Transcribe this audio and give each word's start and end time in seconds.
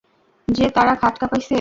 যে 0.47 0.65
তারা 0.69 0.93
খাট 0.95 1.15
কাঁপাইছে? 1.21 1.49